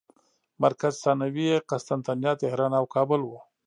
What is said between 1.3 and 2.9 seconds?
یې قسطنطنیه، طهران او